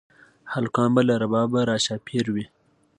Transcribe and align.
هلکان 0.53 0.89
به 0.95 1.01
له 1.09 1.15
ربابه 1.23 1.59
راچاپېر 1.69 2.25
وي 2.33 2.45